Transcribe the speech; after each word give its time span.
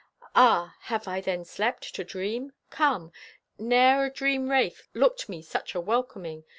Ah, 0.33 0.77
have 0.85 1.07
I 1.07 1.21
then 1.21 1.45
slept, 1.45 1.93
to 1.93 2.03
dream? 2.03 2.53
Come, 2.71 3.11
Ne'er 3.59 4.05
a 4.05 4.09
dream 4.11 4.49
wraith 4.49 4.81
looked 4.95 5.29
me 5.29 5.43
such 5.43 5.75
a 5.75 5.79
welcoming! 5.79 6.43